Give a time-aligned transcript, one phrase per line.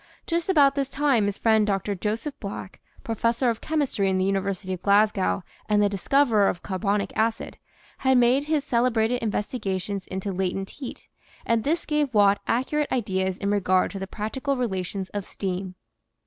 [0.25, 1.93] Just about this time his friend Dr.
[1.93, 7.13] Joseph Black, Professor of Chemistry in the University of Glasgow and the discoverer of carbonic
[7.15, 7.59] acid,
[7.99, 11.07] had made his cele brated investigations into latent heat,
[11.45, 15.75] and this gave Watt accurate ideas in regard to the practical relations of steam.